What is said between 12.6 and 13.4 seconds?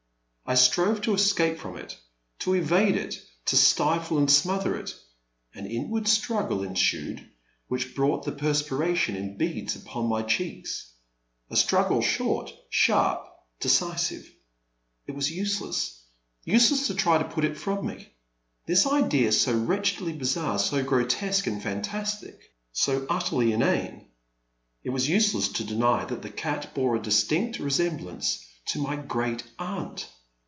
sharp,